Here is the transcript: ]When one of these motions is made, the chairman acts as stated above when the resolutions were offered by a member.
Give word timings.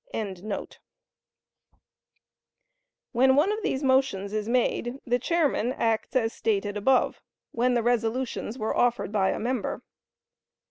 ]When 3.11 3.35
one 3.35 3.51
of 3.51 3.61
these 3.61 3.83
motions 3.83 4.33
is 4.33 4.49
made, 4.49 4.99
the 5.05 5.19
chairman 5.19 5.73
acts 5.73 6.15
as 6.15 6.33
stated 6.33 6.75
above 6.75 7.21
when 7.51 7.75
the 7.75 7.83
resolutions 7.83 8.57
were 8.57 8.75
offered 8.75 9.11
by 9.11 9.29
a 9.29 9.37
member. 9.37 9.83